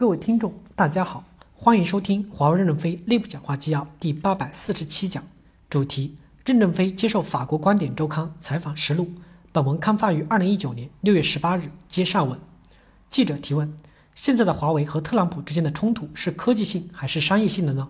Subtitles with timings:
[0.00, 1.22] 各位听众，大家好，
[1.52, 5.22] 欢迎收听华为任正非内部讲话纪要第八百四十七讲，
[5.68, 9.10] 主题：任正非接受法国观点周刊采访实录。
[9.52, 11.70] 本文刊发于二零一九年六月十八日。
[11.86, 12.40] 接上文，
[13.10, 13.76] 记者提问：
[14.14, 17.86] 现在的华为和特朗普之间的冲突是科技性还是商业性的呢？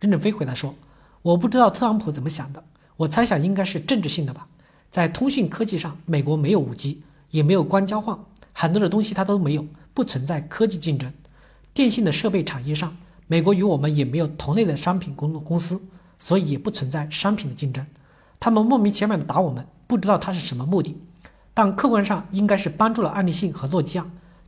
[0.00, 0.74] 任正非回答说：
[1.20, 2.64] 我不知道特朗普怎么想的，
[2.96, 4.48] 我猜想应该是政治性的吧。
[4.88, 8.18] 在通讯科技上，美国没有五 G，也没有光交换，
[8.54, 11.12] 很多的东西它都没有，不存在科技竞争。
[11.80, 12.94] 电信的设备产业上，
[13.26, 15.80] 美国与我们也没有同类的商品公公司，
[16.18, 17.86] 所以也不存在商品的竞争。
[18.38, 20.94] 他们莫名其妙的打我们，不知道他是什么目的，
[21.54, 24.04] 但客观上应该是帮助了爱立信和诺基亚，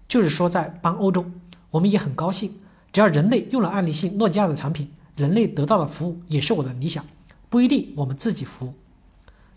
[0.06, 1.24] 就是说在帮欧洲。
[1.70, 2.52] 我们也很高兴，
[2.92, 7.02] 只要人类用了爱立信、诺基亚的产品，人类得到了服务，也是我的理想，
[7.48, 8.74] 不一定我们自己服务。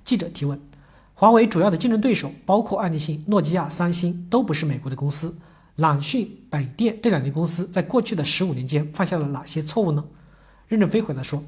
[0.06, 0.58] 记者提问：
[1.14, 5.36] 华为主要的竞争对手包括爱立信、诺基亚、三星，都不是美国的公司。
[5.76, 10.06] 朗讯、北电这两家公司在过去的十五年间犯下了哪些错误呢？
[10.70, 11.44] 任正非回答说：“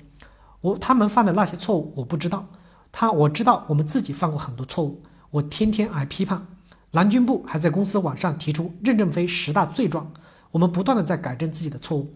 [0.59, 2.49] 我他们犯的那些错误我不知道，
[2.91, 6.45] 他我知道我们自己犯过很多错误，我天天挨批判。
[6.91, 10.11] 蓝军部还在公司网上提出任正非十大罪状，
[10.51, 12.13] 我们不断的在改正自己的错误。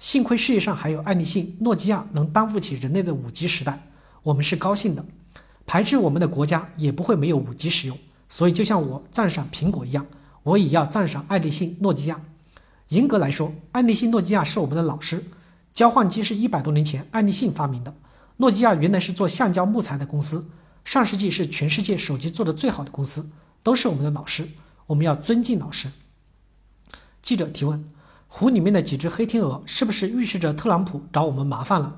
[0.00, 3.88] 幸亏世界上还有爱立信、诺基亚能担负起人类的五 G 时代，
[4.24, 5.04] 我们是高兴的。
[5.64, 7.96] 排斥我们的国家也不会没有五 G 使用，
[8.28, 10.04] 所以就像我赞赏苹果一样。”
[10.46, 12.20] 我也要赞赏爱立信、诺基亚。
[12.88, 15.24] 严格来说，爱立信、诺基亚是我们的老师。
[15.72, 17.92] 交换机是一百多年前爱立信发明的，
[18.36, 20.48] 诺基亚原来是做橡胶木材的公司，
[20.84, 23.30] 上世纪是全世界手机做的最好的公司，
[23.64, 24.48] 都是我们的老师。
[24.86, 25.88] 我们要尊敬老师。
[27.20, 27.84] 记者提问：
[28.28, 31.96] 湖里面的几只黑天鹅是不是预示着特朗普找我们麻烦了？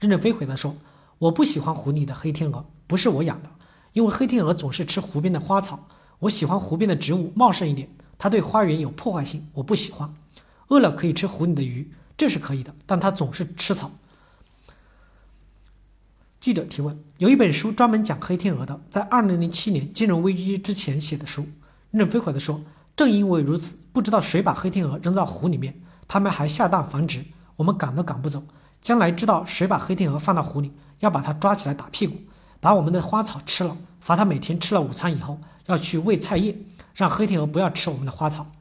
[0.00, 0.76] 任正非回答说：
[1.18, 3.50] 我不喜欢湖里的黑天鹅，不是我养的，
[3.92, 5.86] 因为黑天鹅总是吃湖边的花草。
[6.24, 10.14] 我喜欢湖边的植物茂盛一点，它对花园有破坏性，我不喜欢。
[10.68, 13.90] 饿了可以吃湖里的鱼，这是可以的，但它总是吃草。
[16.40, 21.46] 记者提问：有一本书专门讲黑天鹅的，在二零零七年金融危机之前写的书。
[21.90, 22.62] 任飞回答说：
[22.96, 25.78] 正因为如此，不知道谁把黑天鹅扔到湖里面，
[26.08, 27.22] 他们还下蛋繁殖，
[27.56, 28.42] 我们赶都赶不走。
[28.80, 32.16] 将来知道谁把黑天鹅放到湖里，要把它抓起来打屁股，
[32.64, 35.38] 把我们的花草吃了，罚他每天吃了午餐以后。
[35.66, 36.56] 要去喂菜叶，
[36.94, 38.52] 让黑天鹅不要吃我们的花草。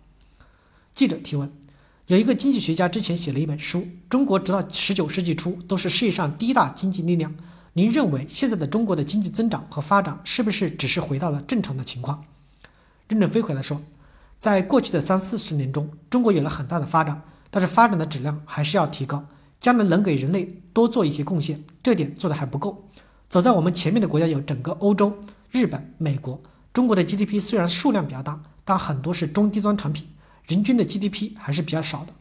[0.92, 1.50] 记者提问：
[2.08, 7.34] 有一个经济学家之前写了一本书，中国直到十九世纪初都是世界上第一大经济力量。
[7.72, 12.26] 您认为现在的中国的经济增长和发展是不是只是回到了正常的情况？
[13.08, 13.82] 任正非回答说：
[14.38, 19.26] 在过去的三四十年中，中国有了很大的发展，但是发展的质量还是要提高，
[19.62, 22.90] 将来能给人类多做一些贡献，这点做的还不够。
[23.34, 25.12] 走在我们前面的国家有整个欧洲、
[25.50, 26.40] 日本、美国。
[26.72, 30.08] 中国的 GDP 虽然数量比较大，但很多是中低端产品，
[30.46, 32.14] 人均的 GDP 还是比较少的。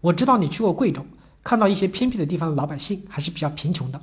[0.00, 1.06] 我知道你去过贵州，
[1.44, 4.00] 看到一些偏僻的地方的老百姓还是比较贫穷的。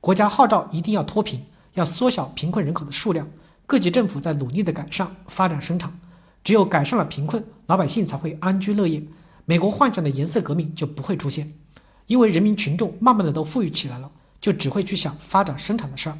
[0.00, 1.44] 国家号召一定要脱贫，
[1.74, 3.28] 要缩小贫困人口的数量，
[3.66, 5.92] 各级政府在努力的改善发展生产。
[6.44, 9.02] 只有改善了贫困，老百姓才会安居乐业，
[9.46, 11.54] 美国幻想的颜色革命就不会出现。
[12.06, 14.08] 因为人民群众慢慢的都富裕起来了，
[14.50, 16.16] 就只会去想发展生产的事儿。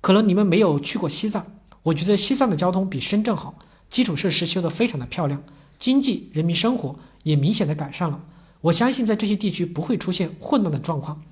[0.00, 1.44] 可能你们没有去过西藏。
[1.82, 3.58] 我觉得西藏的交通比深圳好，
[3.90, 5.42] 基础设施修得非常的漂亮，
[5.78, 8.18] 经济人民生活也明显的改善了。
[8.62, 11.22] 我相信在这些地区不会出现混乱的状况。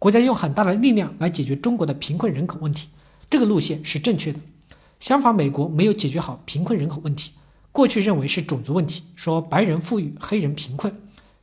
[0.00, 2.88] 国家用很大的力量来解决中国的贫困人口问题，
[3.30, 4.40] 这个路线是正确的。
[4.98, 7.30] 相反，美国没有解决好贫困人口问题，
[7.70, 10.92] 过去认为是种族问题，说白人富裕，黑人贫困，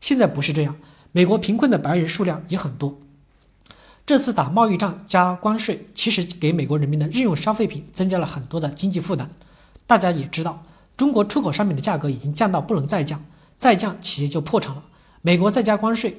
[0.01, 0.75] 现在不是这样，
[1.13, 2.99] 美国贫困的白人数量也很多。
[4.05, 9.31] 这次打贸易战加关税，其实给美国人民的日用消费品增加了很多的经济负担。
[9.87, 10.63] 大家也知道，
[10.95, 13.25] 中国出口商品的价格已经降到不能再降，
[13.57, 14.83] 再降企业就破产了。
[15.23, 16.17] 美国再加关税，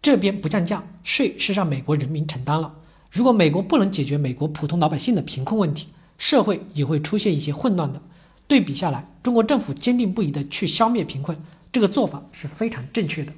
[0.00, 2.76] 这边不降价，税是让美国人民承担了。
[3.10, 8.00] 如果美国不能解决美国普通老百姓的贫困问题，社会也会出现一些混乱的。
[8.48, 11.36] 对比下来，中国政府坚定不移的去消灭贫困，
[11.70, 13.34] 这个做法是非常正确的。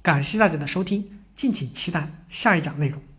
[0.00, 1.18] 感谢大家的收听。
[1.34, 3.11] 敬请期待下一讲内容。